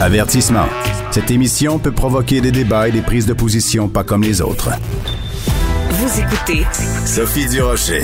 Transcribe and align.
Avertissement. 0.00 0.66
Cette 1.10 1.32
émission 1.32 1.80
peut 1.80 1.90
provoquer 1.90 2.40
des 2.40 2.52
débats 2.52 2.86
et 2.86 2.92
des 2.92 3.02
prises 3.02 3.26
de 3.26 3.32
position 3.32 3.88
pas 3.88 4.04
comme 4.04 4.22
les 4.22 4.40
autres. 4.40 4.70
Vous 5.90 6.20
écoutez 6.20 6.64
Sophie 7.04 7.48
Durocher. 7.48 8.02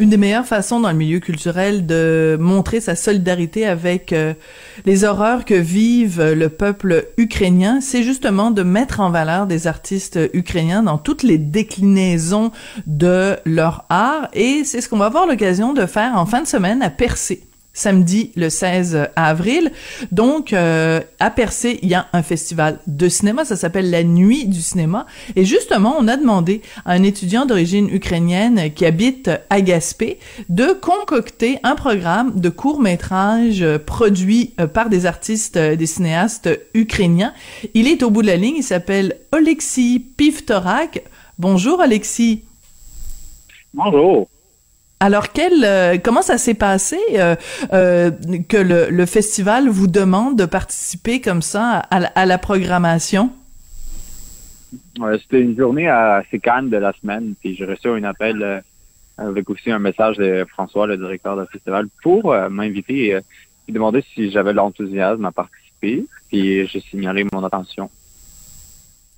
Une 0.00 0.10
des 0.10 0.16
meilleures 0.16 0.46
façons 0.46 0.80
dans 0.80 0.90
le 0.90 0.96
milieu 0.96 1.20
culturel 1.20 1.86
de 1.86 2.36
montrer 2.40 2.80
sa 2.80 2.96
solidarité 2.96 3.66
avec 3.66 4.12
euh, 4.12 4.34
les 4.84 5.04
horreurs 5.04 5.44
que 5.44 5.54
vive 5.54 6.20
le 6.20 6.48
peuple 6.48 7.06
ukrainien, 7.16 7.80
c'est 7.80 8.02
justement 8.02 8.50
de 8.50 8.64
mettre 8.64 8.98
en 8.98 9.10
valeur 9.10 9.46
des 9.46 9.68
artistes 9.68 10.18
ukrainiens 10.32 10.82
dans 10.82 10.98
toutes 10.98 11.22
les 11.22 11.38
déclinaisons 11.38 12.50
de 12.88 13.36
leur 13.44 13.84
art 13.90 14.28
et 14.32 14.62
c'est 14.64 14.80
ce 14.80 14.88
qu'on 14.88 14.98
va 14.98 15.06
avoir 15.06 15.28
l'occasion 15.28 15.72
de 15.72 15.86
faire 15.86 16.16
en 16.16 16.26
fin 16.26 16.42
de 16.42 16.48
semaine 16.48 16.82
à 16.82 16.90
Percé 16.90 17.44
samedi 17.72 18.32
le 18.36 18.50
16 18.50 19.08
avril. 19.16 19.72
Donc, 20.10 20.52
euh, 20.52 21.00
à 21.20 21.30
Percé, 21.30 21.78
il 21.82 21.88
y 21.88 21.94
a 21.94 22.06
un 22.12 22.22
festival 22.22 22.78
de 22.86 23.08
cinéma, 23.08 23.44
ça 23.44 23.56
s'appelle 23.56 23.90
la 23.90 24.02
Nuit 24.04 24.46
du 24.46 24.60
cinéma. 24.60 25.06
Et 25.36 25.44
justement, 25.44 25.96
on 25.98 26.08
a 26.08 26.16
demandé 26.16 26.62
à 26.84 26.92
un 26.92 27.02
étudiant 27.02 27.46
d'origine 27.46 27.88
ukrainienne 27.88 28.72
qui 28.74 28.84
habite 28.84 29.30
à 29.50 29.60
Gaspé 29.60 30.18
de 30.48 30.72
concocter 30.72 31.58
un 31.62 31.74
programme 31.74 32.38
de 32.38 32.48
court-métrage 32.48 33.64
produit 33.86 34.54
euh, 34.60 34.66
par 34.66 34.88
des 34.88 35.06
artistes, 35.06 35.56
euh, 35.56 35.76
des 35.76 35.86
cinéastes 35.86 36.48
ukrainiens. 36.74 37.32
Il 37.74 37.88
est 37.88 38.02
au 38.02 38.10
bout 38.10 38.22
de 38.22 38.26
la 38.26 38.36
ligne, 38.36 38.56
il 38.58 38.62
s'appelle 38.62 39.16
Alexis 39.32 40.00
Pivtorak. 40.16 41.04
Bonjour 41.38 41.80
Alexis. 41.80 42.44
Bonjour. 43.74 44.28
Alors, 45.02 45.32
quel, 45.32 45.64
euh, 45.64 45.98
comment 45.98 46.22
ça 46.22 46.38
s'est 46.38 46.54
passé 46.54 46.96
euh, 47.14 47.34
euh, 47.72 48.12
que 48.48 48.56
le, 48.56 49.04
festival 49.04 49.68
vous 49.68 49.88
demande 49.88 50.38
de 50.38 50.44
participer 50.44 51.20
comme 51.20 51.42
ça 51.42 51.78
à, 51.90 52.24
la 52.24 52.38
programmation? 52.38 53.32
C'était 54.94 55.40
une 55.40 55.58
journée 55.58 55.88
assez 55.88 56.38
calme 56.38 56.70
de 56.70 56.76
la 56.76 56.92
semaine, 56.92 57.34
puis 57.40 57.56
j'ai 57.56 57.64
reçu 57.64 57.88
un 57.88 58.04
appel 58.04 58.62
avec 59.18 59.50
aussi 59.50 59.72
un 59.72 59.80
message 59.80 60.18
de 60.18 60.46
François, 60.48 60.86
le 60.86 60.96
directeur 60.96 61.36
du 61.36 61.48
festival, 61.50 61.88
pour 62.04 62.32
m'inviter 62.48 63.18
et 63.66 63.72
demander 63.72 64.04
si 64.14 64.30
j'avais 64.30 64.52
l'enthousiasme 64.52 65.24
à 65.24 65.32
participer, 65.32 66.06
puis 66.28 66.64
j'ai 66.68 66.80
signalé 66.80 67.26
mon 67.32 67.42
attention. 67.42 67.90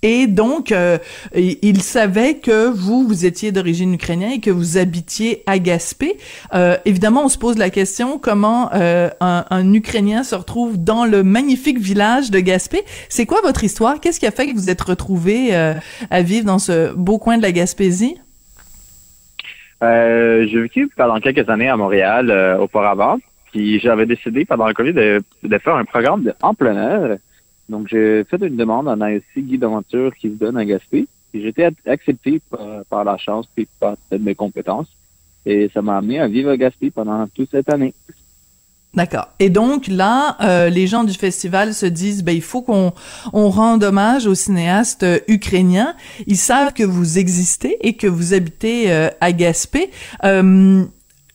Et 0.07 0.27
donc, 0.27 0.71
euh, 0.71 0.99
il 1.33 1.81
savait 1.81 2.35
que 2.35 2.69
vous, 2.69 3.07
vous 3.07 3.25
étiez 3.25 3.51
d'origine 3.51 3.91
ukrainienne 3.95 4.33
et 4.33 4.39
que 4.39 4.51
vous 4.51 4.77
habitiez 4.77 5.41
à 5.47 5.57
Gaspé. 5.57 6.17
Euh, 6.53 6.77
évidemment, 6.85 7.25
on 7.25 7.27
se 7.27 7.39
pose 7.39 7.57
la 7.57 7.71
question 7.71 8.19
comment 8.19 8.69
euh, 8.75 9.09
un, 9.19 9.73
Ukrainien 9.73 10.21
se 10.21 10.35
retrouve 10.35 10.77
dans 10.77 11.05
le 11.05 11.23
magnifique 11.23 11.79
village 11.79 12.29
de 12.29 12.39
Gaspé. 12.39 12.83
C'est 13.09 13.25
quoi 13.25 13.41
votre 13.41 13.63
histoire? 13.63 13.99
Qu'est-ce 13.99 14.19
qui 14.19 14.27
a 14.27 14.31
fait 14.31 14.45
que 14.45 14.53
vous 14.53 14.69
êtes 14.69 14.81
retrouvé 14.81 15.55
à 15.55 16.21
vivre 16.21 16.45
dans 16.45 16.59
ce 16.59 16.93
beau 16.93 17.17
coin 17.17 17.37
de 17.37 17.41
la 17.41 17.51
Gaspésie? 17.51 18.15
J'ai 19.81 20.61
vécu 20.61 20.87
pendant 20.95 21.19
quelques 21.19 21.49
années 21.49 21.69
à 21.69 21.77
Montréal 21.77 22.59
auparavant. 22.59 23.17
Puis 23.51 23.79
j'avais 23.79 24.05
décidé 24.05 24.45
pendant 24.45 24.67
le 24.67 24.75
COVID 24.75 24.93
de, 24.93 25.23
faire 25.57 25.75
un 25.75 25.85
programme 25.85 26.31
en 26.43 26.53
plein 26.53 26.75
air 26.75 27.17
donc, 27.69 27.87
j'ai 27.87 28.23
fait 28.25 28.41
une 28.41 28.57
demande 28.57 28.87
en 28.87 29.01
ASC 29.01 29.37
guide 29.37 29.61
d'aventure 29.61 30.15
qui 30.15 30.29
se 30.29 30.35
donne 30.35 30.57
à 30.57 30.65
Gaspé. 30.65 31.07
J'ai 31.33 31.47
été 31.47 31.67
accepté 31.85 32.41
par, 32.89 33.03
la 33.03 33.17
chance 33.17 33.47
et 33.57 33.67
par 33.79 33.97
mes 34.17 34.35
compétences. 34.35 34.87
Et 35.45 35.69
ça 35.73 35.81
m'a 35.81 35.97
amené 35.97 36.19
à 36.19 36.27
vivre 36.27 36.49
à 36.49 36.57
Gaspé 36.57 36.91
pendant 36.91 37.27
toute 37.27 37.51
cette 37.51 37.69
année. 37.69 37.93
D'accord. 38.93 39.27
Et 39.39 39.49
donc 39.49 39.87
là, 39.87 40.37
euh, 40.39 40.69
les 40.69 40.87
gens 40.87 41.03
du 41.03 41.13
festival 41.13 41.73
se 41.73 41.85
disent, 41.85 42.23
ben 42.23 42.31
il 42.31 42.41
faut 42.41 42.61
qu'on 42.61 42.93
on 43.33 43.49
rende 43.49 43.83
hommage 43.83 44.25
aux 44.25 44.35
cinéastes 44.35 45.03
euh, 45.03 45.19
ukrainiens. 45.27 45.95
Ils 46.27 46.37
savent 46.37 46.71
que 46.71 46.83
vous 46.83 47.19
existez 47.19 47.77
et 47.85 47.97
que 47.97 48.07
vous 48.07 48.33
habitez 48.33 48.93
euh, 48.93 49.09
à 49.19 49.33
Gaspé. 49.33 49.89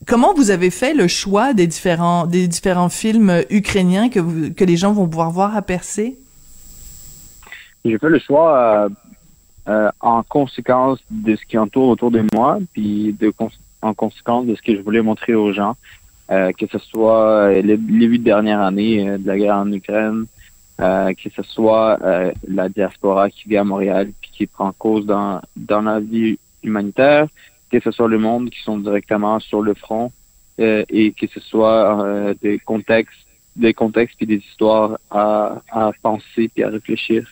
Comment 0.06 0.32
vous 0.32 0.50
avez 0.50 0.70
fait 0.70 0.94
le 0.94 1.08
choix 1.08 1.52
des 1.52 1.66
différents 1.66 2.26
des 2.26 2.48
différents 2.48 2.88
films 2.88 3.42
ukrainiens 3.50 4.08
que 4.08 4.18
vous, 4.18 4.54
que 4.54 4.64
les 4.64 4.78
gens 4.78 4.94
vont 4.94 5.06
pouvoir 5.06 5.30
voir 5.30 5.54
à 5.54 5.60
Percé? 5.60 6.18
J'ai 7.84 7.98
fait 7.98 8.08
le 8.08 8.18
choix 8.18 8.58
euh, 8.58 8.88
euh, 9.68 9.90
en 10.00 10.22
conséquence 10.22 10.98
de 11.10 11.36
ce 11.36 11.44
qui 11.44 11.56
entoure 11.58 11.88
autour 11.88 12.10
de 12.10 12.24
moi, 12.34 12.58
puis 12.72 13.14
de 13.18 13.32
en 13.82 13.94
conséquence 13.94 14.46
de 14.46 14.54
ce 14.54 14.62
que 14.62 14.76
je 14.76 14.80
voulais 14.80 15.02
montrer 15.02 15.34
aux 15.34 15.52
gens, 15.52 15.76
euh, 16.30 16.52
que 16.52 16.66
ce 16.66 16.78
soit 16.78 17.50
les, 17.62 17.76
huit 17.76 18.18
dernières 18.18 18.60
années 18.60 19.18
de 19.18 19.26
la 19.26 19.38
guerre 19.38 19.56
en 19.56 19.72
Ukraine, 19.72 20.26
que 20.78 21.30
ce 21.34 21.42
soit 21.42 21.98
la 22.48 22.68
diaspora 22.68 23.30
qui 23.30 23.48
vit 23.48 23.58
à 23.58 23.64
Montréal 23.64 24.10
puis 24.20 24.30
qui 24.32 24.46
prend 24.46 24.72
cause 24.72 25.04
dans, 25.04 25.40
dans 25.56 25.82
la 25.82 26.00
vie 26.00 26.38
humanitaire, 26.62 27.26
que 27.70 27.80
ce 27.80 27.90
soit 27.90 28.08
le 28.08 28.18
monde 28.18 28.48
qui 28.50 28.60
sont 28.62 28.78
directement 28.78 29.40
sur 29.40 29.60
le 29.60 29.74
front 29.74 30.10
et 30.58 31.14
que 31.18 31.26
ce 31.26 31.40
soit 31.40 32.34
des 32.42 32.58
contextes 32.58 33.26
des 33.56 33.74
contextes 33.74 34.16
puis 34.16 34.26
des 34.26 34.36
histoires 34.36 34.98
à, 35.10 35.60
à 35.70 35.90
penser 36.02 36.48
puis 36.48 36.62
à 36.62 36.68
réfléchir. 36.68 37.26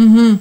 Mm-hmm. 0.00 0.38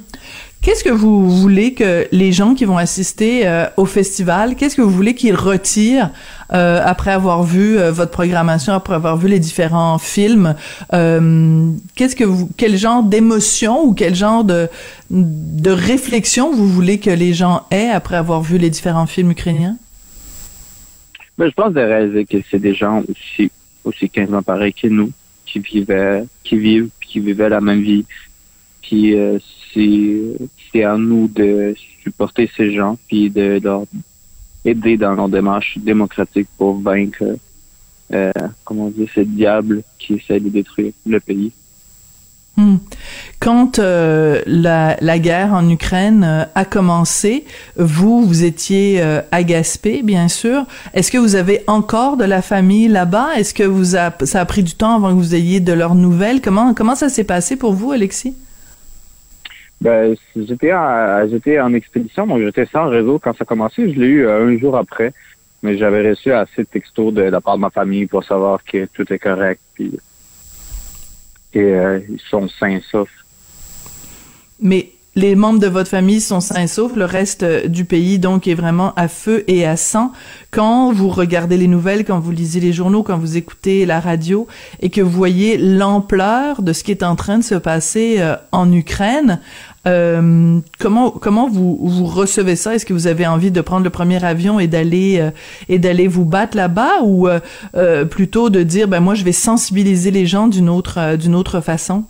Qu'est-ce 0.62 0.84
que 0.84 0.90
vous 0.90 1.30
voulez 1.30 1.74
que 1.74 2.06
les 2.12 2.34
gens 2.34 2.54
qui 2.54 2.66
vont 2.66 2.78
assister 2.78 3.48
euh, 3.48 3.66
au 3.78 3.86
festival, 3.86 4.58
qu'est-ce 4.58 4.76
que 4.76 4.82
vous 4.82 4.92
voulez 4.92 5.16
qu'ils 5.16 5.36
retirent 5.36 6.12
euh, 6.52 6.82
après 6.84 7.12
avoir 7.12 7.44
vu 7.44 7.78
euh, 7.78 7.92
votre 7.92 8.12
programmation, 8.12 8.74
après 8.74 8.94
avoir 8.94 9.16
vu 9.16 9.30
les 9.30 9.40
différents 9.40 9.98
films 10.00 10.56
Qu'est-ce 10.92 12.16
que 12.16 12.26
quel 12.58 12.76
genre 12.76 13.04
d'émotion 13.04 13.86
ou 13.86 13.94
quel 13.94 14.16
genre 14.16 14.44
de 14.44 14.68
de 15.10 15.72
réflexion 15.72 16.54
vous 16.54 16.68
voulez 16.68 17.00
que 17.00 17.10
les 17.10 17.34
gens 17.34 17.66
aient 17.72 17.90
après 17.90 18.18
avoir 18.18 18.42
vu 18.42 18.58
les 18.58 18.70
différents 18.70 19.08
films 19.08 19.32
ukrainiens? 19.32 19.78
Ben, 21.38 21.48
je 21.48 21.54
pense 21.54 21.74
de 21.74 22.24
que 22.24 22.38
c'est 22.52 22.60
des 22.60 22.76
gens 22.76 23.02
aussi 23.10 23.50
aussi 23.86 24.10
quasiment 24.10 24.44
pareils 24.44 24.74
que 24.74 24.88
nous, 24.88 25.12
qui 25.46 25.60
vivaient, 25.60 26.26
qui 26.44 26.58
vivent, 26.58 26.90
qui 27.00 27.22
vivaient 27.22 27.50
la 27.50 27.62
même 27.62 27.82
vie 27.82 28.06
puis 28.82 29.16
euh, 29.16 29.38
c'est 29.74 30.84
à 30.84 30.98
nous 30.98 31.28
de 31.28 31.76
supporter 32.04 32.50
ces 32.56 32.74
gens, 32.74 32.98
puis 33.08 33.30
de 33.30 33.60
leur 33.64 33.84
aider 34.66 34.98
dans 34.98 35.14
leur 35.14 35.30
démarche 35.30 35.78
démocratique 35.78 36.48
pour 36.58 36.80
vaincre, 36.80 37.24
euh, 38.14 38.32
comment 38.64 38.90
dire, 38.90 39.08
ce 39.14 39.22
diable 39.22 39.84
qui 39.98 40.16
essaie 40.16 40.40
de 40.40 40.50
détruire 40.50 40.94
le 41.06 41.20
pays. 41.20 41.52
Hmm. 42.58 42.78
Quand 43.40 43.80
euh, 43.80 44.42
la, 44.46 44.98
la, 45.00 45.20
guerre 45.20 45.54
en 45.54 45.70
Ukraine 45.70 46.48
a 46.54 46.66
commencé, 46.66 47.46
vous, 47.78 48.26
vous 48.26 48.44
étiez 48.44 49.02
à 49.32 49.44
Gaspé, 49.44 50.02
bien 50.04 50.28
sûr. 50.28 50.66
Est-ce 50.94 51.10
que 51.10 51.18
vous 51.18 51.36
avez 51.36 51.62
encore 51.68 52.18
de 52.18 52.26
la 52.26 52.42
famille 52.42 52.90
là-bas? 52.90 53.30
Est-ce 53.38 53.54
que 53.54 53.64
vous 53.64 53.96
a, 53.96 54.12
ça 54.26 54.42
a 54.42 54.46
pris 54.46 54.64
du 54.64 54.74
temps 54.74 54.96
avant 54.96 55.10
que 55.10 55.22
vous 55.22 55.36
ayez 55.36 55.62
de 55.62 55.72
leurs 55.72 55.96
nouvelles? 55.96 56.42
Comment, 56.42 56.74
comment 56.74 56.96
ça 56.96 57.08
s'est 57.08 57.24
passé 57.24 57.56
pour 57.56 57.72
vous, 57.72 57.92
Alexis? 57.92 58.34
Ben, 59.82 60.16
j'étais 60.36 60.74
en, 60.74 61.28
j'étais 61.30 61.60
en 61.60 61.74
expédition, 61.74 62.28
donc 62.28 62.42
j'étais 62.44 62.66
sans 62.66 62.90
réseau 62.90 63.18
quand 63.20 63.34
ça 63.34 63.44
a 63.44 63.46
commencé. 63.46 63.94
Je 63.94 64.00
l'ai 64.00 64.08
eu 64.08 64.26
euh, 64.26 64.48
un 64.48 64.58
jour 64.58 64.76
après, 64.76 65.14
mais 65.64 65.78
j'avais 65.78 66.10
reçu 66.10 66.32
assez 66.34 66.64
de 66.64 66.68
textos 66.68 67.14
de, 67.14 67.22
la 67.22 67.40
part 67.40 67.56
de 67.56 67.62
ma 67.62 67.70
famille 67.70 68.06
pour 68.06 68.24
savoir 68.24 68.64
que 68.64 68.86
tout 68.86 69.12
est 69.12 69.20
correct. 69.20 69.62
Puis 69.76 69.98
qu'ils 71.52 72.20
sont 72.30 72.48
sains 72.48 72.78
et 72.78 72.82
saufs. 72.82 73.10
Mais 74.62 74.92
les 75.16 75.36
membres 75.36 75.60
de 75.60 75.68
votre 75.68 75.90
famille 75.90 76.22
sont 76.22 76.40
sains 76.40 76.62
et 76.62 76.68
saufs, 76.68 76.96
le 76.96 77.06
reste 77.06 77.44
euh, 77.44 77.68
du 77.68 77.84
pays 77.84 78.20
donc 78.20 78.48
est 78.48 78.54
vraiment 78.54 78.94
à 78.96 79.08
feu 79.08 79.44
et 79.48 79.66
à 79.66 79.76
sang. 79.76 80.12
Quand 80.52 80.94
vous 80.94 81.10
regardez 81.10 81.58
les 81.58 81.68
nouvelles, 81.68 82.06
quand 82.06 82.20
vous 82.20 82.32
lisez 82.32 82.60
les 82.60 82.72
journaux, 82.72 83.04
quand 83.04 83.18
vous 83.18 83.36
écoutez 83.36 83.86
la 83.86 84.00
radio 84.00 84.48
et 84.82 84.90
que 84.90 85.02
vous 85.02 85.10
voyez 85.10 85.58
l'ampleur 85.58 86.62
de 86.62 86.74
ce 86.74 86.84
qui 86.84 86.92
est 86.92 87.04
en 87.04 87.16
train 87.16 87.40
de 87.40 87.44
se 87.44 87.56
passer 87.56 88.18
euh, 88.20 88.36
en 88.52 88.72
Ukraine, 88.72 89.42
euh, 89.88 90.60
comment 90.80 91.12
comment 91.12 91.48
vous 91.48 91.78
vous 91.78 92.06
recevez 92.06 92.56
ça? 92.56 92.76
Est-ce 92.76 92.86
que 92.86 92.94
vous 92.94 93.08
avez 93.08 93.26
envie 93.26 93.52
de 93.52 93.62
prendre 93.62 93.84
le 93.84 93.90
premier 93.90 94.24
avion 94.24 94.60
et 94.60 94.68
d'aller 94.68 95.20
euh, 95.20 95.32
et 95.70 95.80
d'aller 95.80 96.08
vous 96.08 96.26
battre 96.26 96.58
là-bas? 96.58 97.02
Ou 97.04 97.28
euh, 97.28 98.06
plutôt 98.06 98.50
de 98.50 98.64
dire 98.64 98.88
ben 98.88 99.00
moi 99.00 99.16
je 99.16 99.24
vais 99.24 99.32
sensibiliser 99.32 100.12
les 100.12 100.26
gens 100.26 100.48
d'une 100.48 100.70
autre 100.70 101.16
d'une 101.16 101.36
autre 101.36 101.62
façon? 101.62 102.06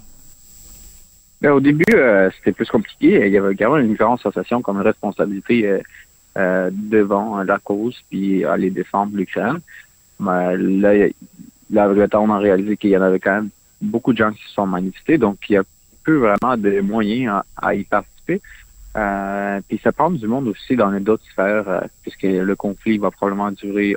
Ben, 1.42 1.52
au 1.52 1.62
début, 1.62 1.86
c'était 2.38 2.52
plus 2.52 2.68
compliqué. 2.68 3.26
Il 3.26 3.32
y 3.32 3.38
avait 3.38 3.56
quand 3.56 3.74
même 3.74 3.86
une 3.86 3.96
grande 3.96 4.20
sensation 4.20 4.62
comme 4.62 4.82
responsabilité 4.82 5.80
devant 6.36 7.44
la 7.44 7.60
cause, 7.60 7.96
puis 8.10 8.44
aller 8.44 8.70
défendre 8.70 9.16
l'Ukraine. 9.16 9.60
Mais 10.20 10.58
là, 10.58 11.08
là, 11.72 12.10
on 12.16 12.30
a 12.30 12.40
réalisé 12.40 12.76
qu'il 12.76 12.90
y 12.90 12.98
en 12.98 13.02
avait 13.02 13.20
quand 13.20 13.36
même 13.36 13.50
beaucoup 13.82 14.12
de 14.12 14.18
gens 14.18 14.32
qui 14.32 14.44
se 14.44 14.54
sont 14.54 14.68
manifestés, 14.68 15.18
donc 15.18 15.38
il 15.50 15.54
y 15.54 15.58
a 15.58 15.64
peu 16.04 16.18
vraiment 16.18 16.58
de 16.58 16.82
moyens 16.82 17.42
à, 17.58 17.76
y 17.76 17.84
participer. 17.84 18.42
puis 19.68 19.80
ça 19.84 19.92
prend 19.92 20.12
du 20.12 20.28
monde 20.28 20.48
aussi 20.48 20.76
dans 20.76 20.92
les 20.92 21.08
autres 21.10 21.26
sphères, 21.32 21.84
puisque 22.02 22.24
le 22.24 22.56
conflit 22.56 22.98
va 22.98 23.12
probablement 23.12 23.52
durer. 23.52 23.96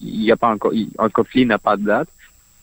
n'y 0.00 0.30
a 0.30 0.36
pas 0.36 0.48
encore, 0.48 0.72
un 0.98 1.08
conflit 1.08 1.46
n'a 1.46 1.58
pas 1.58 1.76
de 1.76 1.84
date. 1.84 2.08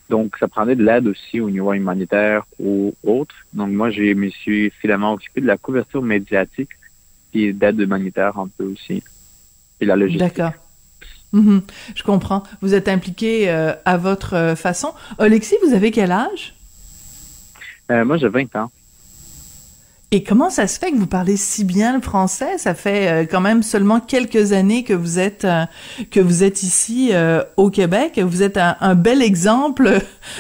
Donc, 0.10 0.38
ça 0.40 0.48
prenait 0.48 0.76
de 0.76 0.84
l'aide 0.84 1.08
aussi 1.08 1.40
au 1.40 1.50
niveau 1.50 1.72
humanitaire 1.74 2.44
ou 2.58 2.96
autre. 3.04 3.36
Donc, 3.54 3.70
moi, 3.70 3.92
je 3.92 4.14
me 4.14 4.30
suis 4.30 4.72
finalement 4.82 5.14
occupé 5.14 5.40
de 5.40 5.46
la 5.46 5.58
couverture 5.58 6.02
médiatique 6.02 6.72
et 7.34 7.54
d'aide 7.54 7.80
humanitaire 7.80 8.38
un 8.40 8.50
peu 8.58 8.66
aussi. 8.66 9.04
Et 9.80 9.86
la 9.86 9.96
logistique. 9.96 10.36
D'accord. 10.36 10.54
Mhm. 11.32 11.62
Je 11.96 12.04
comprends. 12.04 12.44
Vous 12.62 12.74
êtes 12.74 12.88
impliqué 12.88 13.50
euh, 13.50 13.74
à 13.86 13.98
votre 13.98 14.36
euh, 14.36 14.56
façon. 14.56 14.94
Alexis, 15.20 15.56
vous 15.64 15.74
avez 15.74 15.92
quel 15.92 16.12
âge? 16.12 16.56
Euh, 17.92 18.06
moi, 18.06 18.18
j'ai 18.18 18.30
20 18.30 18.56
ans. 18.56 18.72
Et 20.12 20.24
comment 20.24 20.50
ça 20.50 20.66
se 20.66 20.80
fait 20.80 20.90
que 20.92 20.96
vous 20.96 21.06
parlez 21.06 21.38
si 21.38 21.64
bien 21.64 21.94
le 21.96 22.02
français? 22.02 22.58
Ça 22.58 22.74
fait 22.74 23.12
euh, 23.12 23.26
quand 23.30 23.42
même 23.42 23.62
seulement 23.62 24.00
quelques 24.00 24.54
années 24.54 24.84
que 24.84 24.94
vous 24.94 25.20
êtes 25.20 25.46
euh, 25.46 25.66
que 26.10 26.20
vous 26.20 26.44
êtes 26.44 26.64
ici 26.64 27.12
euh, 27.14 27.44
au 27.58 27.70
Québec. 27.70 28.18
Vous 28.18 28.42
êtes 28.42 28.58
un, 28.58 28.96
bel 28.96 29.22
exemple 29.22 30.00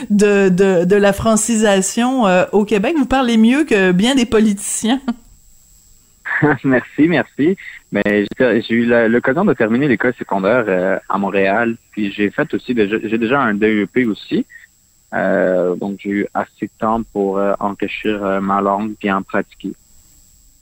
de, 0.09 0.49
de, 0.49 0.85
de 0.85 0.95
la 0.95 1.13
francisation 1.13 2.23
au 2.51 2.65
Québec. 2.65 2.95
Vous 2.97 3.05
parlez 3.05 3.37
mieux 3.37 3.63
que 3.63 3.91
bien 3.91 4.15
des 4.15 4.25
politiciens. 4.25 5.01
merci, 6.63 7.07
merci. 7.07 7.57
Mais 7.91 8.25
j'ai 8.39 8.73
eu 8.73 8.85
l'occasion 9.07 9.45
de 9.45 9.53
terminer 9.53 9.87
l'école 9.87 10.13
secondaire 10.17 10.99
à 11.07 11.17
Montréal. 11.17 11.75
Puis 11.91 12.11
j'ai 12.11 12.31
fait 12.31 12.51
aussi 12.53 12.75
j'ai 12.75 13.17
déjà 13.17 13.41
un 13.41 13.53
DEP 13.53 14.07
aussi. 14.07 14.45
Euh, 15.13 15.75
donc, 15.75 15.99
j'ai 15.99 16.09
eu 16.09 16.27
assez 16.33 16.67
de 16.67 16.71
temps 16.77 17.01
pour 17.03 17.37
euh, 17.37 17.53
enrichir 17.59 18.23
euh, 18.23 18.39
ma 18.39 18.61
langue 18.61 18.93
et 19.01 19.11
en 19.11 19.21
pratiquer. 19.21 19.73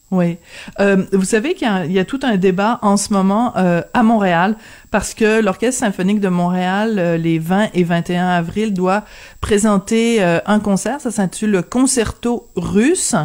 Oui. 0.09 0.37
Euh, 0.79 1.03
vous 1.11 1.25
savez 1.25 1.53
qu'il 1.53 1.67
y, 1.67 1.99
a 1.99 2.05
tout 2.05 2.21
un 2.23 2.37
débat 2.37 2.79
en 2.81 2.95
ce 2.95 3.11
moment 3.11 3.51
euh, 3.57 3.81
à 3.93 4.03
Montréal 4.03 4.55
parce 4.89 5.13
que 5.13 5.41
l'Orchestre 5.41 5.81
symphonique 5.81 6.21
de 6.21 6.29
Montréal, 6.29 6.95
euh, 6.97 7.17
les 7.17 7.39
20 7.39 7.71
et 7.73 7.83
21 7.83 8.25
avril, 8.25 8.73
doit 8.73 9.03
présenter 9.41 10.23
un 10.23 10.59
concert. 10.59 11.01
Ça 11.01 11.11
s'intitule 11.11 11.51
le 11.51 11.61
Concerto 11.61 12.47
russe 12.55 13.15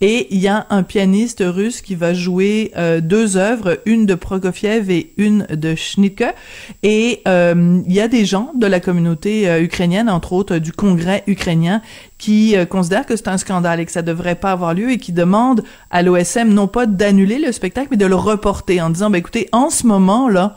et 0.00 0.28
il 0.30 0.40
y 0.40 0.48
a 0.48 0.66
un 0.70 0.82
pianiste 0.82 1.42
russe 1.46 1.82
qui 1.82 1.94
va 1.94 2.14
jouer 2.14 2.72
deux 3.02 3.36
œuvres, 3.36 3.78
une 3.86 4.06
de 4.06 4.14
Prokofiev 4.14 4.90
et 4.90 5.12
une 5.16 5.46
de 5.50 5.74
Schnittke. 5.74 6.34
Et 6.82 7.22
il 7.26 7.92
y 7.92 8.00
a 8.00 8.08
des 8.08 8.24
gens 8.24 8.52
de 8.54 8.66
la 8.66 8.80
communauté 8.80 9.60
ukrainienne, 9.60 10.10
entre 10.10 10.32
autres 10.32 10.58
du 10.58 10.72
Congrès 10.72 11.22
ukrainien, 11.26 11.82
qui 12.20 12.54
euh, 12.54 12.66
considèrent 12.66 13.06
que 13.06 13.16
c'est 13.16 13.28
un 13.28 13.38
scandale 13.38 13.80
et 13.80 13.86
que 13.86 13.90
ça 13.90 14.02
devrait 14.02 14.34
pas 14.34 14.52
avoir 14.52 14.74
lieu 14.74 14.90
et 14.90 14.98
qui 14.98 15.10
demandent 15.10 15.64
à 15.90 16.02
l'OSM 16.02 16.50
non 16.50 16.68
pas 16.68 16.84
d'annuler 16.84 17.38
le 17.38 17.50
spectacle 17.50 17.88
mais 17.90 17.96
de 17.96 18.04
le 18.04 18.14
reporter 18.14 18.80
en 18.80 18.90
disant 18.90 19.08
ben 19.08 19.18
écoutez 19.18 19.48
en 19.52 19.70
ce 19.70 19.86
moment 19.86 20.28
là 20.28 20.54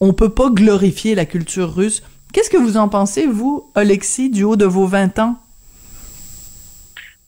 on 0.00 0.14
peut 0.14 0.30
pas 0.30 0.48
glorifier 0.48 1.14
la 1.14 1.26
culture 1.26 1.72
russe. 1.72 2.02
Qu'est-ce 2.32 2.48
que 2.48 2.56
vous 2.56 2.78
en 2.78 2.88
pensez 2.88 3.26
vous 3.26 3.70
Alexis 3.74 4.30
du 4.30 4.42
haut 4.42 4.56
de 4.56 4.64
vos 4.64 4.86
20 4.86 5.18
ans? 5.18 5.36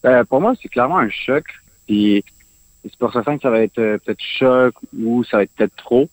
Euh, 0.06 0.24
pour 0.24 0.40
moi 0.40 0.54
c'est 0.60 0.68
clairement 0.68 0.98
un 0.98 1.10
choc 1.10 1.44
et 1.88 2.24
c'est 2.82 2.96
pour 2.96 3.12
ça 3.12 3.22
que 3.22 3.40
ça 3.40 3.50
va 3.50 3.60
être 3.60 3.78
euh, 3.78 3.98
peut-être 3.98 4.22
choc 4.22 4.74
ou 4.98 5.24
ça 5.24 5.36
va 5.36 5.42
être 5.42 5.52
peut-être 5.56 5.76
trop. 5.76 6.08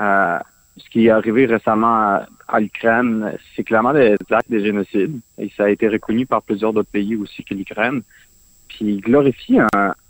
Euh, 0.00 0.38
ce 0.76 0.88
qui 0.90 1.06
est 1.06 1.10
arrivé 1.10 1.46
récemment 1.46 2.20
à, 2.52 2.60
l'Ukraine, 2.60 3.36
c'est 3.54 3.64
clairement 3.64 3.92
des 3.92 4.16
actes 4.30 4.50
de 4.50 4.58
génocide. 4.58 5.18
Et 5.38 5.50
ça 5.56 5.64
a 5.64 5.70
été 5.70 5.88
reconnu 5.88 6.26
par 6.26 6.42
plusieurs 6.42 6.72
d'autres 6.72 6.90
pays 6.90 7.16
aussi 7.16 7.44
que 7.44 7.54
l'Ukraine. 7.54 8.02
Puis 8.68 8.98
glorifier 8.98 9.62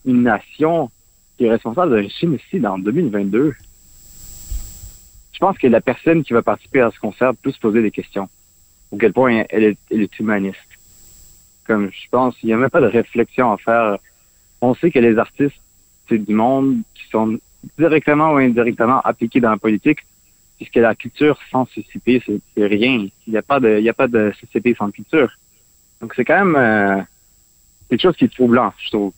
une 0.04 0.22
nation 0.22 0.90
qui 1.36 1.44
est 1.44 1.50
responsable 1.50 1.92
d'un 1.92 2.08
génocide 2.08 2.66
en 2.66 2.78
2022. 2.78 3.54
Je 5.32 5.38
pense 5.38 5.56
que 5.56 5.66
la 5.66 5.80
personne 5.80 6.22
qui 6.22 6.32
va 6.32 6.42
participer 6.42 6.80
à 6.80 6.90
ce 6.90 6.98
concert 6.98 7.34
peut 7.34 7.50
se 7.50 7.58
poser 7.58 7.82
des 7.82 7.90
questions. 7.90 8.28
Au 8.90 8.96
quel 8.96 9.12
point 9.12 9.44
elle 9.48 9.64
est, 9.64 9.78
elle 9.90 10.02
est 10.02 10.18
humaniste. 10.18 10.58
Comme 11.66 11.90
je 11.90 12.08
pense, 12.10 12.34
il 12.42 12.46
n'y 12.46 12.52
a 12.52 12.56
même 12.56 12.70
pas 12.70 12.80
de 12.80 12.86
réflexion 12.86 13.52
à 13.52 13.56
faire. 13.56 13.96
On 14.60 14.74
sait 14.74 14.90
que 14.90 14.98
les 14.98 15.16
artistes, 15.16 15.60
du 16.18 16.34
monde 16.34 16.78
qui 16.94 17.08
sont 17.10 17.38
directement 17.78 18.32
ou 18.32 18.36
indirectement 18.36 19.00
appliqués 19.00 19.40
dans 19.40 19.50
la 19.50 19.56
politique 19.56 20.00
puisque 20.60 20.76
la 20.76 20.94
culture 20.94 21.38
sans 21.50 21.66
CCP, 21.74 22.22
c'est 22.26 22.66
rien. 22.66 23.08
Il 23.26 23.30
n'y 23.32 23.38
a 23.38 23.42
pas 23.42 23.60
de, 23.60 23.78
il 23.78 23.84
y 23.84 23.88
a 23.88 23.94
pas 23.94 24.08
de 24.08 24.30
CCP 24.38 24.76
sans 24.76 24.90
culture. 24.90 25.32
Donc 26.02 26.12
c'est 26.14 26.24
quand 26.26 26.44
même 26.44 26.56
euh, 26.56 27.00
quelque 27.88 28.02
chose 28.02 28.16
qui 28.16 28.26
est 28.26 28.34
troublant, 28.34 28.72
je 28.84 28.90
trouve. 28.90 29.12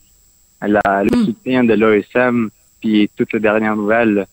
La, 0.60 1.02
le 1.02 1.10
hmm. 1.10 1.24
soutien 1.24 1.64
de 1.64 1.74
l'OSM 1.74 2.50
puis 2.80 3.10
toutes 3.16 3.32
les 3.32 3.40
dernières 3.40 3.74
nouvelles 3.76 4.26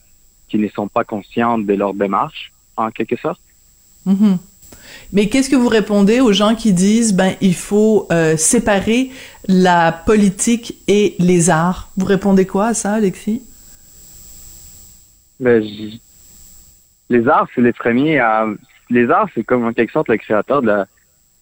qui 0.48 0.58
ne 0.58 0.68
sont 0.70 0.88
pas 0.88 1.04
conscientes 1.04 1.66
de 1.66 1.74
leur 1.74 1.94
démarche, 1.94 2.52
en 2.76 2.92
quelque 2.92 3.16
sorte. 3.16 3.42
Mm-hmm. 4.08 4.38
Mais 5.14 5.30
qu'est-ce 5.30 5.50
que 5.50 5.56
vous 5.56 5.68
répondez 5.68 6.20
aux 6.20 6.34
gens 6.34 6.56
qui 6.56 6.74
disent 6.74 7.14
ben 7.14 7.36
il 7.42 7.56
faut 7.56 8.08
euh, 8.12 8.38
séparer 8.38 9.12
la 9.48 9.92
politique 9.92 10.75
et 10.88 11.16
les 11.20 11.50
arts? 11.50 11.92
Vous 11.98 12.06
répondez 12.06 12.46
quoi 12.46 12.68
à 12.68 12.74
ça, 12.74 12.94
Alexis? 12.94 13.42
Ben, 15.39 15.63
les 17.10 17.28
arts, 17.28 17.48
c'est 17.54 17.62
les 17.62 17.74
premiers 17.74 18.20
à... 18.20 18.48
Les 18.89 19.10
arts, 19.10 19.30
c'est 19.36 19.44
comme 19.44 19.66
en 19.66 19.74
quelque 19.74 19.92
sorte 19.92 20.10
le 20.10 20.18
créateur 20.18 20.62
de 20.62 20.68
la, 20.68 20.88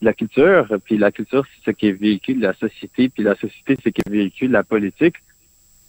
de 0.02 0.06
la 0.06 0.14
culture, 0.14 0.68
puis 0.84 0.98
la 0.98 1.12
culture, 1.12 1.46
c'est 1.46 1.72
ce 1.72 1.76
qui 1.76 1.92
véhicule 1.92 2.40
la 2.42 2.54
société, 2.54 3.10
puis 3.10 3.24
la 3.24 3.36
société, 3.36 3.78
c'est 3.78 3.84
ce 3.84 3.90
qui 3.90 4.02
véhicule 4.10 4.52
la 4.52 4.64
politique. 4.64 5.16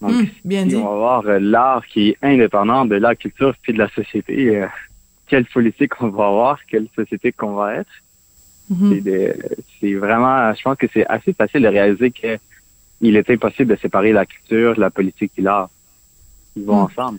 Donc, 0.01 0.11
hum, 0.11 0.27
bien 0.45 0.67
dit. 0.67 0.77
on 0.77 0.85
va 0.85 0.95
voir 0.95 1.27
euh, 1.27 1.39
l'art 1.41 1.85
qui 1.87 2.11
est 2.11 2.19
indépendant 2.23 2.85
de 2.85 2.95
la 2.95 3.17
culture 3.17 3.55
puis 3.61 3.73
de 3.73 3.79
la 3.79 3.89
société. 3.89 4.57
Euh, 4.57 4.67
quelle 5.27 5.45
politique 5.47 6.01
on 6.01 6.09
va 6.09 6.27
avoir, 6.27 6.65
quelle 6.67 6.87
société 6.95 7.33
qu'on 7.33 7.55
va 7.55 7.75
être. 7.77 7.91
C'est 9.81 9.95
vraiment, 9.95 10.53
je 10.55 10.63
pense 10.63 10.77
que 10.77 10.87
c'est 10.93 11.07
assez 11.07 11.33
facile 11.33 11.63
de 11.63 11.69
réaliser 11.69 12.11
que 12.11 12.39
il 13.01 13.17
est 13.17 13.31
impossible 13.31 13.75
de 13.75 13.81
séparer 13.81 14.13
la 14.13 14.27
culture, 14.27 14.79
la 14.79 14.91
politique 14.91 15.33
et 15.39 15.43
l'art. 15.43 15.71
Ils 16.57 16.65
vont 16.65 16.83
hum. 16.83 16.85
ensemble. 16.85 17.19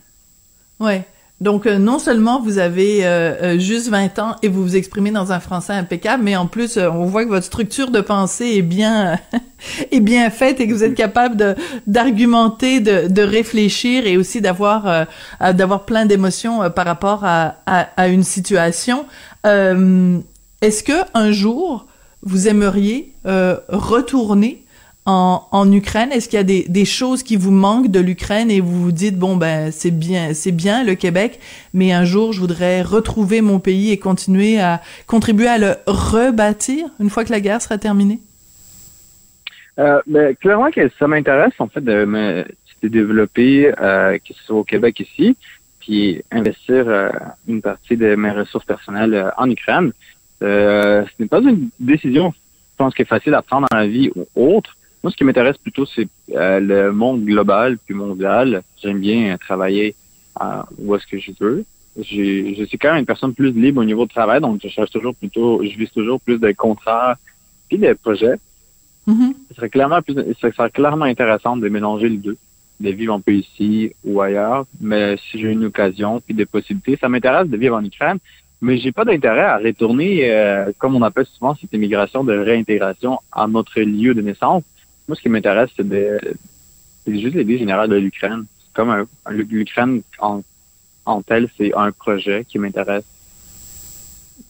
Ouais. 0.79 1.05
Donc, 1.41 1.65
euh, 1.65 1.77
non 1.77 1.99
seulement 1.99 2.41
vous 2.41 2.57
avez 2.57 3.05
euh, 3.05 3.33
euh, 3.41 3.59
juste 3.59 3.87
20 3.87 4.19
ans 4.19 4.35
et 4.41 4.49
vous 4.49 4.61
vous 4.61 4.75
exprimez 4.75 5.11
dans 5.11 5.31
un 5.31 5.39
français 5.39 5.71
impeccable, 5.71 6.23
mais 6.23 6.35
en 6.35 6.47
plus, 6.47 6.77
on 6.77 7.05
voit 7.05 7.23
que 7.23 7.29
votre 7.29 7.45
structure 7.45 7.91
de 7.91 8.01
pensée 8.01 8.55
est 8.57 8.61
bien 8.61 9.17
est 9.91 10.01
bien 10.01 10.29
faite 10.31 10.59
et 10.59 10.67
que 10.67 10.73
vous 10.73 10.83
êtes 10.83 10.95
capable 10.95 11.55
d'argumenter, 11.87 12.81
de, 12.81 13.21
réfléchir 13.21 14.05
et 14.05 14.17
aussi 14.17 14.41
d'avoir 14.41 15.05
d'avoir 15.41 15.85
plein 15.85 16.05
d'émotions 16.05 16.69
par 16.71 16.85
rapport 16.85 17.25
à, 17.25 17.55
à, 17.65 17.87
à, 17.97 18.07
une 18.07 18.23
situation. 18.23 19.05
Est-ce 19.43 20.83
que 20.83 20.93
un 21.13 21.31
jour 21.31 21.87
vous 22.23 22.47
aimeriez 22.47 23.13
retourner 23.25 24.63
en, 25.05 25.71
Ukraine? 25.71 26.11
Est-ce 26.11 26.29
qu'il 26.29 26.37
y 26.37 26.39
a 26.39 26.67
des, 26.67 26.85
choses 26.85 27.23
qui 27.23 27.35
vous 27.35 27.51
manquent 27.51 27.89
de 27.89 27.99
l'Ukraine 27.99 28.51
et 28.51 28.59
vous 28.59 28.83
vous 28.83 28.91
dites 28.91 29.17
bon 29.17 29.35
ben 29.35 29.71
c'est 29.71 29.91
bien 29.91 30.33
c'est 30.33 30.51
bien 30.51 30.83
le 30.83 30.95
Québec, 30.95 31.39
mais 31.73 31.91
un 31.91 32.05
jour 32.05 32.33
je 32.33 32.39
voudrais 32.39 32.81
retrouver 32.81 33.41
mon 33.41 33.59
pays 33.59 33.91
et 33.91 33.97
continuer 33.97 34.59
à 34.59 34.81
contribuer 35.07 35.47
à 35.47 35.57
le 35.57 35.75
rebâtir 35.87 36.87
une 36.99 37.09
fois 37.09 37.23
que 37.25 37.31
la 37.31 37.39
guerre 37.39 37.61
sera 37.61 37.77
terminée? 37.77 38.19
Euh, 39.79 40.01
ben, 40.05 40.35
clairement 40.35 40.71
que 40.71 40.89
ça 40.99 41.07
m'intéresse 41.07 41.53
en 41.59 41.67
fait 41.67 41.81
de 41.81 42.05
me 42.05 42.45
développer, 42.83 43.73
euh, 43.81 44.17
que 44.17 44.33
ce 44.33 44.43
soit 44.45 44.57
au 44.57 44.63
Québec 44.63 44.99
ici, 44.99 45.35
puis 45.79 46.21
investir 46.31 46.87
euh, 46.87 47.09
une 47.47 47.61
partie 47.61 47.97
de 47.97 48.15
mes 48.15 48.31
ressources 48.31 48.65
personnelles 48.65 49.31
en 49.37 49.49
Ukraine. 49.49 49.91
ce 50.41 51.05
n'est 51.19 51.27
pas 51.27 51.39
une 51.39 51.69
décision 51.79 52.33
pense 52.79 52.95
que 52.95 53.03
facile 53.03 53.35
à 53.35 53.43
prendre 53.43 53.67
dans 53.69 53.77
la 53.77 53.85
vie 53.85 54.09
ou 54.15 54.25
autre. 54.55 54.75
Moi, 55.03 55.11
ce 55.11 55.15
qui 55.15 55.23
m'intéresse 55.23 55.57
plutôt, 55.57 55.85
c'est 55.85 56.07
euh, 56.35 56.59
le 56.59 56.91
monde 56.91 57.23
global 57.23 57.77
puis 57.77 57.95
mondial. 57.95 58.63
J'aime 58.81 58.99
bien 58.99 59.37
travailler 59.37 59.95
euh, 60.41 60.61
où 60.77 60.95
est-ce 60.95 61.07
que 61.07 61.19
je 61.19 61.31
veux. 61.39 61.65
Je 61.97 62.65
suis 62.65 62.77
quand 62.77 62.91
même 62.91 62.99
une 62.99 63.05
personne 63.05 63.33
plus 63.33 63.51
libre 63.51 63.81
au 63.81 63.85
niveau 63.85 64.05
du 64.05 64.13
travail, 64.13 64.41
donc 64.41 64.59
je 64.63 64.67
cherche 64.69 64.91
toujours 64.91 65.15
plutôt, 65.15 65.61
je 65.63 65.77
vise 65.77 65.91
toujours 65.91 66.19
plus 66.21 66.37
de 66.37 66.51
contrats 66.51 67.17
puis 67.67 67.77
de 67.77 67.93
projets. 67.93 68.35
Mm-hmm. 69.07 69.33
Ce 69.49 69.55
serait 69.55 69.69
clairement 69.69 70.01
plus, 70.01 70.15
ce 70.15 70.51
serait 70.51 70.69
clairement 70.69 71.05
intéressant 71.05 71.57
de 71.57 71.67
mélanger 71.67 72.09
les 72.09 72.17
deux, 72.17 72.37
de 72.79 72.89
vivre 72.91 73.13
un 73.13 73.19
peu 73.19 73.33
ici 73.33 73.91
ou 74.03 74.21
ailleurs. 74.21 74.65
Mais 74.79 75.17
si 75.17 75.39
j'ai 75.39 75.51
une 75.51 75.65
occasion 75.65 76.21
puis 76.21 76.33
des 76.33 76.45
possibilités, 76.45 76.97
ça 76.97 77.09
m'intéresse 77.09 77.47
de 77.47 77.57
vivre 77.57 77.75
en 77.75 77.83
Ukraine, 77.83 78.19
mais 78.61 78.77
j'ai 78.77 78.91
pas 78.91 79.05
d'intérêt 79.05 79.45
à 79.45 79.57
retourner, 79.57 80.31
euh, 80.31 80.71
comme 80.77 80.95
on 80.95 81.01
appelle 81.01 81.25
souvent 81.25 81.55
cette 81.55 81.73
immigration 81.73 82.23
de 82.23 82.37
réintégration 82.37 83.19
à 83.31 83.47
notre 83.47 83.79
lieu 83.79 84.13
de 84.13 84.21
naissance. 84.21 84.63
Moi, 85.09 85.15
ce 85.15 85.23
qui 85.23 85.29
m'intéresse, 85.29 85.71
c'est 85.75 85.89
de, 85.89 86.19
juste 87.07 87.35
l'idée 87.35 87.57
générale 87.57 87.89
de 87.89 87.95
l'Ukraine. 87.95 88.45
Comme 88.73 89.07
l'Ukraine 89.27 90.03
en, 90.19 90.43
en 91.03 91.23
tel, 91.23 91.49
c'est 91.57 91.73
un 91.73 91.91
projet 91.91 92.45
qui 92.47 92.59
m'intéresse. 92.59 93.05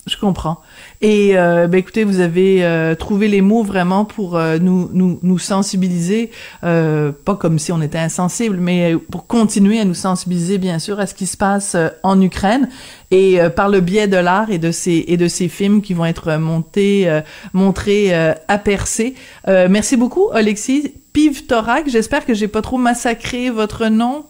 Je 0.08 0.18
comprends. 0.18 0.62
Et 1.02 1.38
euh, 1.38 1.68
ben 1.68 1.78
écoutez, 1.78 2.04
vous 2.04 2.20
avez 2.20 2.66
euh, 2.66 2.96
trouvé 2.96 3.28
les 3.28 3.42
mots 3.42 3.64
vraiment 3.64 4.06
pour 4.06 4.38
euh, 4.38 4.58
nous, 4.58 4.90
nous 4.94 5.20
nous 5.22 5.38
sensibiliser, 5.38 6.32
euh, 6.64 7.12
pas 7.12 7.36
comme 7.36 7.60
si 7.60 7.72
on 7.72 7.82
était 7.82 8.00
insensible, 8.00 8.58
mais 8.58 8.96
pour 9.12 9.28
continuer 9.28 9.80
à 9.80 9.86
nous 9.86 9.94
sensibiliser 9.94 10.58
bien 10.58 10.80
sûr 10.80 11.00
à 11.00 11.06
ce 11.06 11.14
qui 11.14 11.28
se 11.28 11.38
passe 11.38 11.76
en 12.02 12.20
Ukraine 12.22 12.70
et 13.12 13.40
par 13.56 13.70
le 13.70 13.82
biais 13.82 14.08
de 14.08 14.18
l'art 14.18 14.50
et 14.52 14.58
de 14.58 14.72
ces 14.72 15.04
et 15.08 15.18
de 15.18 15.28
ces 15.28 15.48
films 15.48 15.82
qui 15.82 15.94
vont 15.94 16.06
être 16.06 16.38
montés 16.38 17.22
montrés 17.54 18.14
à 18.14 18.58
percer. 18.58 19.16
merci 19.48 19.98
beaucoup, 19.98 20.30
Alexis 20.32 20.94
Pivtorak. 21.14 21.90
J'espère 21.90 22.26
que 22.26 22.34
j'ai 22.34 22.48
pas 22.48 22.62
trop 22.62 22.78
massacré 22.78 23.50
votre 23.50 23.88
nom. 23.88 24.26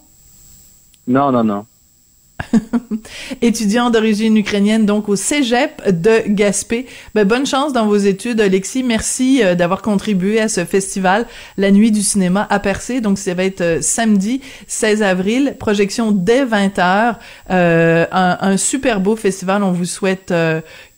Non, 1.06 1.30
non, 1.30 1.44
non. 1.44 1.66
Étudiant 3.42 3.90
d'origine 3.90 4.36
ukrainienne, 4.36 4.86
donc 4.86 5.08
au 5.08 5.16
Cégep 5.16 5.82
de 5.88 6.22
Gaspé. 6.28 6.86
Ben, 7.14 7.24
bonne 7.24 7.46
chance 7.46 7.72
dans 7.72 7.86
vos 7.86 7.96
études, 7.96 8.40
Alexis. 8.40 8.82
Merci 8.82 9.42
euh, 9.42 9.54
d'avoir 9.54 9.82
contribué 9.82 10.40
à 10.40 10.48
ce 10.48 10.64
festival, 10.64 11.26
la 11.56 11.70
nuit 11.70 11.90
du 11.90 12.02
cinéma 12.02 12.46
à 12.50 12.58
Percé. 12.58 13.00
Donc, 13.00 13.18
ça 13.18 13.34
va 13.34 13.44
être 13.44 13.60
euh, 13.60 13.78
samedi 13.80 14.40
16 14.66 15.02
avril, 15.02 15.56
projection 15.58 16.12
dès 16.12 16.44
20h. 16.44 17.16
Euh, 17.50 18.06
un, 18.12 18.38
un, 18.40 18.56
super 18.56 19.00
beau 19.00 19.16
festival. 19.16 19.62
On 19.62 19.72
vous 19.72 19.84
souhaite 19.84 20.32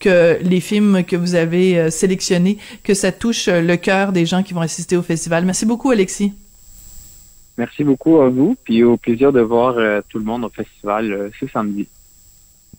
que 0.01 0.39
les 0.43 0.61
films 0.61 1.05
que 1.05 1.17
vous 1.17 1.35
avez 1.35 1.91
sélectionnés, 1.91 2.59
que 2.83 2.95
ça 2.95 3.13
touche 3.13 3.49
le 3.49 3.77
cœur 3.77 4.13
des 4.13 4.27
gens 4.27 4.43
qui 4.43 4.53
vont 4.55 4.61
assister 4.61 4.97
au 4.97 5.03
festival. 5.03 5.45
Merci 5.45 5.67
beaucoup, 5.67 5.91
Alexis. 5.91 6.33
Merci 7.63 7.85
beaucoup 7.85 8.21
à 8.21 8.29
vous, 8.29 8.57
puis 8.65 8.83
au 8.83 8.97
plaisir 8.97 9.33
de 9.33 9.41
voir 9.41 9.79
euh, 9.79 10.01
tout 10.09 10.19
le 10.19 10.25
monde 10.25 10.43
au 10.45 10.49
festival 10.49 11.13
euh, 11.13 11.31
ce 11.39 11.47
samedi. 11.47 11.87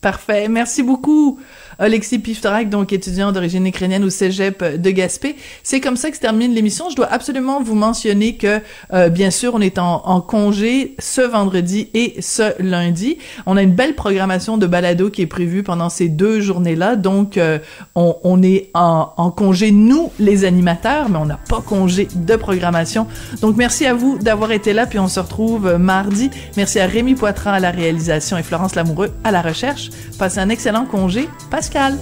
Parfait. 0.04 0.50
Merci 0.50 0.84
beaucoup, 0.84 1.40
Alexis 1.80 2.20
Piftarak, 2.20 2.70
donc 2.70 2.92
étudiant 2.92 3.32
d'origine 3.32 3.66
ukrainienne 3.66 4.04
au 4.04 4.10
Cégep 4.10 4.62
de 4.62 4.90
Gaspé. 4.92 5.38
C'est 5.64 5.80
comme 5.80 5.96
ça 5.96 6.10
que 6.10 6.18
se 6.18 6.22
termine 6.22 6.54
l'émission. 6.54 6.90
Je 6.90 6.98
dois 6.98 7.10
absolument 7.10 7.64
vous 7.64 7.74
mentionner 7.74 8.36
que, 8.36 8.60
euh, 8.92 9.08
bien 9.08 9.32
sûr, 9.32 9.54
on 9.56 9.62
est 9.62 9.80
en, 9.80 10.02
en, 10.06 10.20
congé 10.20 10.96
ce 11.00 11.22
vendredi 11.22 11.88
et 11.94 12.16
ce 12.20 12.62
lundi. 12.62 13.18
On 13.46 13.56
a 13.56 13.62
une 13.62 13.72
belle 13.72 13.96
programmation 13.96 14.58
de 14.58 14.68
balado 14.68 15.10
qui 15.10 15.22
est 15.22 15.26
prévue 15.26 15.64
pendant 15.64 15.88
ces 15.88 16.10
deux 16.10 16.42
journées-là. 16.42 16.98
Donc, 16.98 17.38
euh, 17.38 17.60
on, 17.96 18.18
on, 18.26 18.44
est 18.44 18.72
en, 18.74 19.14
en, 19.16 19.32
congé, 19.32 19.72
nous, 19.72 20.12
les 20.20 20.44
animateurs, 20.44 21.08
mais 21.08 21.18
on 21.18 21.26
n'a 21.26 21.40
pas 21.48 21.62
congé 21.62 22.10
de 22.14 22.36
programmation. 22.36 23.08
Donc, 23.40 23.56
merci 23.56 23.86
à 23.86 23.94
vous 23.94 24.18
d'avoir 24.18 24.52
été 24.52 24.74
là, 24.74 24.86
puis 24.86 25.00
on 25.00 25.08
se 25.08 25.22
retrouve 25.22 25.78
mardi. 25.78 26.30
Merci 26.58 26.82
à 26.82 26.88
Rémi 26.88 27.16
Poitras 27.16 27.54
à 27.54 27.60
la 27.62 27.72
réalisation 27.72 28.38
et 28.38 28.44
Florence 28.44 28.76
Lamoureux 28.76 29.12
à 29.24 29.32
la 29.32 29.42
recherche. 29.42 29.93
Passez 30.18 30.40
un 30.40 30.50
excellent 30.50 30.86
congé, 30.86 31.28
Pascal. 31.50 31.98